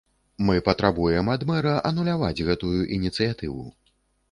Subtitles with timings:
[0.45, 3.71] Мы патрабуем ад мэра ануляваць гэтую ініцыятыву.